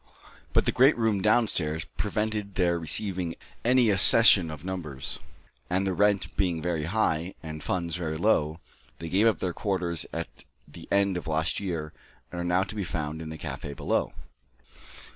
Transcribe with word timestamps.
But 0.51 0.65
the 0.65 0.71
great 0.71 0.97
room 0.97 1.21
down 1.21 1.47
stairs 1.47 1.85
prevented 1.85 2.55
their 2.55 2.79
receiving 2.79 3.35
any 3.63 3.91
accession 3.91 4.49
of 4.49 4.65
numbers, 4.65 5.19
and 5.69 5.85
the 5.85 5.93
rent 5.93 6.35
being 6.35 6.59
very 6.59 6.85
high, 6.85 7.35
and 7.43 7.61
funds 7.61 7.97
very 7.97 8.17
low, 8.17 8.59
they 8.97 9.09
gave 9.09 9.27
up 9.27 9.41
their 9.41 9.53
quarters 9.53 10.07
at 10.11 10.43
the 10.67 10.87
end 10.91 11.17
of 11.17 11.27
last 11.27 11.59
year, 11.59 11.93
and 12.31 12.41
are 12.41 12.43
now 12.43 12.63
to 12.63 12.73
be 12.73 12.83
found 12.83 13.21
in 13.21 13.29
the 13.29 13.37
café 13.37 13.75
below. 13.75 14.11